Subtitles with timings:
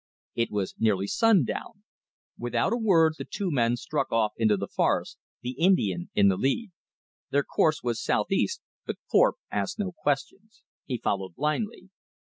[0.33, 1.83] It was nearly sundown.
[2.35, 6.37] Without a word the two men struck off into the forest, the Indian in the
[6.37, 6.71] lead.
[7.29, 10.63] Their course was southeast, but Thorpe asked no questions.
[10.87, 11.91] He followed blindly.